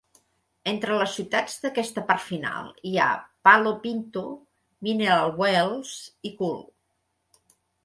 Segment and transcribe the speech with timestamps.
[0.69, 3.11] Entre les ciutats d'aquesta part final hi ha
[3.49, 4.25] Palo Pinto,
[4.89, 5.95] Mineral Wells
[6.31, 6.61] i Cool.